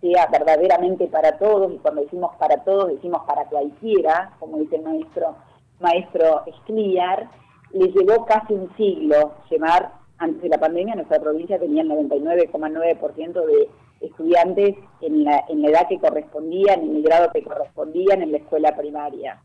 sea 0.00 0.26
verdaderamente 0.26 1.06
para 1.08 1.38
todos, 1.38 1.72
y 1.72 1.78
cuando 1.78 2.02
decimos 2.02 2.32
para 2.38 2.62
todos, 2.64 2.88
decimos 2.88 3.22
para 3.26 3.46
cualquiera, 3.46 4.32
como 4.38 4.58
dice 4.58 4.76
el 4.76 4.82
maestro, 4.82 5.36
maestro 5.80 6.42
Escliar, 6.46 7.28
le 7.72 7.88
llevó 7.88 8.24
casi 8.24 8.54
un 8.54 8.74
siglo 8.76 9.34
llevar, 9.50 9.92
antes 10.18 10.42
de 10.42 10.48
la 10.48 10.58
pandemia, 10.58 10.94
nuestra 10.94 11.20
provincia 11.20 11.58
tenía 11.58 11.82
el 11.82 11.90
99,9% 11.90 13.46
de 13.46 13.68
estudiantes 14.00 14.76
en 15.00 15.24
la, 15.24 15.44
en 15.48 15.62
la 15.62 15.68
edad 15.68 15.88
que 15.88 15.98
correspondían, 15.98 16.82
en 16.82 16.96
el 16.96 17.02
grado 17.02 17.30
que 17.32 17.42
correspondían 17.42 18.22
en 18.22 18.32
la 18.32 18.38
escuela 18.38 18.76
primaria. 18.76 19.42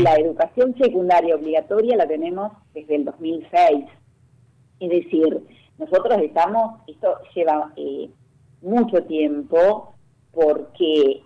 La 0.00 0.14
educación 0.14 0.74
secundaria 0.78 1.34
obligatoria 1.34 1.96
la 1.96 2.06
tenemos 2.06 2.52
desde 2.72 2.96
el 2.96 3.04
2006. 3.04 3.84
Es 4.80 4.90
decir, 4.90 5.42
nosotros 5.78 6.18
estamos, 6.22 6.80
esto 6.86 7.18
lleva 7.34 7.72
eh, 7.76 8.08
mucho 8.62 9.02
tiempo, 9.04 9.94
porque 10.32 11.22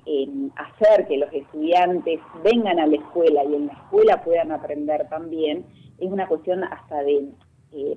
hacer 0.56 1.06
que 1.06 1.18
los 1.18 1.32
estudiantes 1.32 2.18
vengan 2.42 2.78
a 2.78 2.86
la 2.86 2.96
escuela 2.96 3.44
y 3.44 3.54
en 3.54 3.66
la 3.66 3.72
escuela 3.74 4.24
puedan 4.24 4.52
aprender 4.52 5.06
también 5.08 5.66
es 5.98 6.10
una 6.10 6.26
cuestión 6.26 6.64
hasta 6.64 7.02
de, 7.02 7.28
eh, 7.72 7.96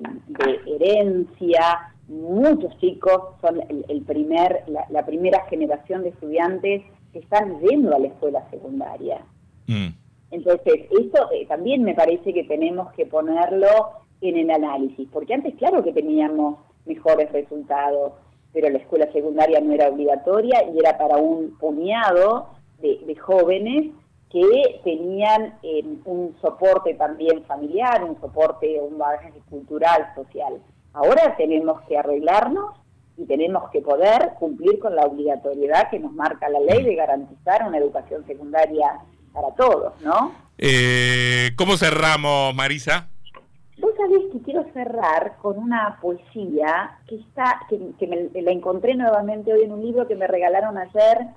herencia. 0.68 1.95
Muchos 2.08 2.78
chicos 2.78 3.36
son 3.42 3.62
el, 3.88 4.02
primer, 4.04 4.64
la, 4.68 5.06
primera 5.06 5.44
generación 5.46 6.04
de 6.04 6.10
estudiantes 6.10 6.84
que 7.12 7.20
están 7.20 7.60
yendo 7.62 7.96
a 7.96 8.00
la 8.00 8.08
escuela 8.08 8.48
secundaria. 8.52 9.26
Mm. 9.68 9.88
Entonces, 10.32 10.86
eso 10.92 11.32
eh, 11.32 11.46
también 11.48 11.84
me 11.84 11.96
parece 11.96 12.34
que 12.34 12.44
tenemos 12.44 12.92
que 12.94 13.06
ponerlo 13.06 13.68
en 14.22 14.38
el 14.38 14.50
análisis, 14.52 15.08
porque 15.12 15.34
antes 15.34 15.56
claro 15.56 15.84
que 15.84 15.94
teníamos 15.94 16.60
mejores 16.86 17.32
resultados, 17.32 18.14
pero 18.54 18.70
la 18.70 18.78
escuela 18.78 19.12
secundaria 19.12 19.60
no 19.60 19.74
era 19.74 19.90
obligatoria 19.90 20.64
y 20.72 20.80
era 20.80 20.98
para 20.98 21.18
un 21.18 21.58
puñado 21.58 22.50
de, 22.80 23.16
jóvenes 23.16 23.92
que 24.30 24.82
tenían 24.84 25.58
eh, 25.64 25.84
un 26.06 26.36
soporte 26.42 26.94
también 26.94 27.44
familiar, 27.46 28.04
un 28.04 28.20
soporte, 28.20 28.80
un 28.80 28.98
bagaje 28.98 29.32
cultural, 29.50 30.12
social. 30.16 30.62
Ahora 30.96 31.36
tenemos 31.36 31.82
que 31.82 31.98
arreglarnos 31.98 32.74
y 33.18 33.26
tenemos 33.26 33.70
que 33.70 33.82
poder 33.82 34.32
cumplir 34.40 34.80
con 34.80 34.96
la 34.96 35.04
obligatoriedad 35.04 35.90
que 35.90 36.00
nos 36.00 36.14
marca 36.14 36.48
la 36.48 36.60
ley 36.62 36.84
de 36.84 36.96
garantizar 36.96 37.68
una 37.68 37.78
educación 37.78 38.26
secundaria 38.26 39.00
para 39.34 39.52
todos, 39.56 39.94
¿no? 40.02 40.32
Eh, 40.58 41.52
¿Cómo 41.58 41.76
cerramos, 41.76 42.56
Marisa? 42.56 43.10
Vos 43.78 43.92
sabés 43.98 44.22
que 44.32 44.42
quiero 44.42 44.64
cerrar 44.72 45.36
con 45.42 45.58
una 45.58 46.00
poesía 46.02 46.98
que 47.08 47.16
está, 47.16 47.60
que, 47.70 48.08
me, 48.08 48.42
la 48.42 48.52
encontré 48.52 48.96
nuevamente 48.96 49.52
hoy 49.52 49.64
en 49.64 49.74
un 49.74 49.84
libro 49.84 50.08
que 50.08 50.16
me 50.16 50.28
regalaron 50.28 50.78
ayer, 50.78 51.28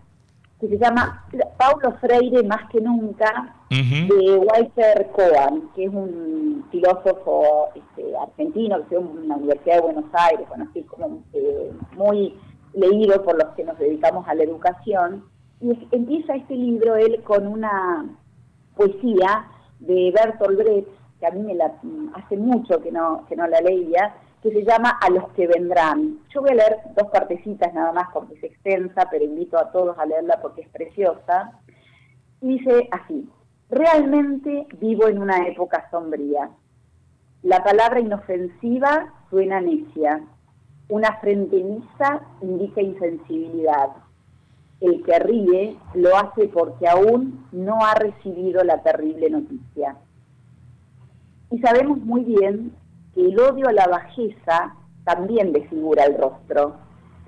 que 0.60 0.68
se 0.68 0.78
llama 0.78 1.24
Paulo 1.56 1.96
Freire 2.00 2.42
más 2.42 2.68
que 2.70 2.80
nunca, 2.80 3.54
de 3.70 4.36
Walter 4.38 5.08
Cohen, 5.12 5.68
que 5.74 5.84
es 5.84 5.90
un 5.92 6.64
filósofo 6.70 7.68
este, 7.74 8.16
argentino 8.16 8.76
que 8.76 8.96
estudió 8.96 9.20
en 9.20 9.28
la 9.28 9.36
Universidad 9.36 9.76
de 9.76 9.82
Buenos 9.82 10.04
Aires, 10.12 10.48
bueno, 10.48 10.66
así 10.68 10.82
como 10.82 11.22
eh, 11.32 11.72
muy 11.96 12.34
leído 12.72 13.22
por 13.22 13.36
los 13.36 13.54
que 13.54 13.64
nos 13.64 13.78
dedicamos 13.78 14.26
a 14.26 14.34
la 14.34 14.42
educación. 14.42 15.24
Y 15.60 15.88
empieza 15.92 16.34
este 16.34 16.54
libro 16.54 16.96
él 16.96 17.22
con 17.22 17.46
una 17.46 18.08
poesía 18.76 19.46
de 19.80 20.12
Bertolt 20.12 20.58
Brecht, 20.58 20.88
que 21.20 21.26
a 21.26 21.30
mí 21.30 21.42
me 21.42 21.54
la 21.54 21.72
hace 22.14 22.36
mucho 22.36 22.80
que 22.80 22.90
no, 22.90 23.24
que 23.28 23.36
no 23.36 23.46
la 23.46 23.60
leía, 23.60 24.14
que 24.42 24.52
se 24.52 24.64
llama 24.64 24.98
A 25.00 25.10
los 25.10 25.28
que 25.30 25.46
vendrán. 25.46 26.20
Yo 26.30 26.40
voy 26.40 26.50
a 26.50 26.54
leer 26.54 26.78
dos 26.96 27.08
partecitas 27.10 27.72
nada 27.74 27.92
más 27.92 28.08
porque 28.12 28.34
es 28.34 28.44
extensa, 28.44 29.08
pero 29.10 29.24
invito 29.24 29.58
a 29.58 29.70
todos 29.72 29.98
a 29.98 30.06
leerla 30.06 30.40
porque 30.40 30.62
es 30.62 30.68
preciosa. 30.68 31.52
dice 32.40 32.88
así, 32.92 33.28
realmente 33.68 34.66
vivo 34.80 35.08
en 35.08 35.20
una 35.20 35.46
época 35.46 35.88
sombría. 35.90 36.50
La 37.42 37.62
palabra 37.62 38.00
inofensiva 38.00 39.12
suena 39.30 39.60
necia. 39.60 40.22
Una 40.88 41.18
frente 41.18 41.56
lisa 41.56 42.22
indica 42.40 42.80
insensibilidad. 42.80 43.90
El 44.80 45.02
que 45.02 45.18
ríe 45.18 45.76
lo 45.94 46.16
hace 46.16 46.48
porque 46.48 46.88
aún 46.88 47.46
no 47.52 47.84
ha 47.84 47.94
recibido 47.94 48.62
la 48.62 48.82
terrible 48.82 49.28
noticia. 49.30 49.96
Y 51.50 51.58
sabemos 51.58 51.98
muy 51.98 52.22
bien 52.24 52.72
el 53.26 53.38
odio 53.40 53.68
a 53.68 53.72
la 53.72 53.86
bajeza 53.86 54.74
también 55.04 55.52
desfigura 55.52 56.04
el 56.04 56.16
rostro. 56.16 56.76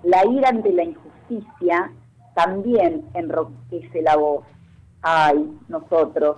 La 0.03 0.25
ira 0.27 0.51
ante 0.51 0.73
la 0.73 0.85
injusticia 0.85 1.93
también 2.35 3.07
enroquece 3.15 4.03
la 4.03 4.17
voz. 4.17 4.45
Ay, 5.03 5.51
nosotros, 5.69 6.37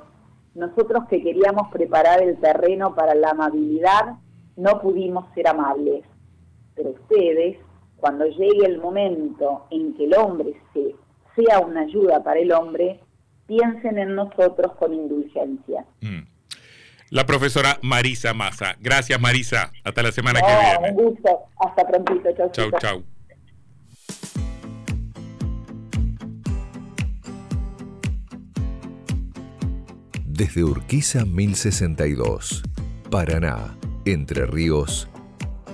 nosotros 0.54 1.04
que 1.08 1.22
queríamos 1.22 1.68
preparar 1.70 2.22
el 2.22 2.38
terreno 2.38 2.94
para 2.94 3.14
la 3.14 3.30
amabilidad, 3.30 4.14
no 4.56 4.80
pudimos 4.80 5.26
ser 5.34 5.48
amables. 5.48 6.04
Pero 6.74 6.90
ustedes, 6.90 7.58
cuando 7.96 8.24
llegue 8.26 8.66
el 8.66 8.78
momento 8.78 9.66
en 9.70 9.94
que 9.94 10.04
el 10.04 10.14
hombre 10.14 10.54
se, 10.72 10.94
sea 11.36 11.60
una 11.60 11.82
ayuda 11.82 12.22
para 12.22 12.40
el 12.40 12.52
hombre, 12.52 13.00
piensen 13.46 13.98
en 13.98 14.14
nosotros 14.14 14.72
con 14.76 14.94
indulgencia. 14.94 15.84
Mm 16.00 16.32
la 17.12 17.26
profesora 17.26 17.78
Marisa 17.82 18.32
Massa. 18.32 18.74
Gracias, 18.80 19.20
Marisa. 19.20 19.70
Hasta 19.84 20.02
la 20.02 20.12
semana 20.12 20.40
que 20.40 20.46
viene. 20.46 20.98
Un 20.98 21.10
gusto. 21.10 21.40
Hasta 21.60 21.86
prontito. 21.86 22.30
Chau, 22.34 22.70
chau. 22.70 22.80
chau. 22.80 23.04
Desde 30.24 30.64
Urquiza 30.64 31.26
1062, 31.26 32.62
Paraná, 33.10 33.76
Entre 34.06 34.46
Ríos, 34.46 35.06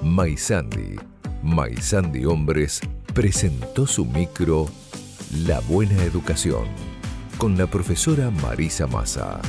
Maizandi, 0.03 0.97
Maizandi 1.45 2.25
Hombres 2.25 2.81
presentó 3.15 3.87
su 3.87 4.05
micro 4.05 4.67
La 5.47 5.61
Buena 5.61 6.03
Educación 6.03 6.67
con 7.39 7.57
la 7.57 7.69
profesora 7.69 8.31
Marisa 8.31 8.89
Massa. 8.89 9.41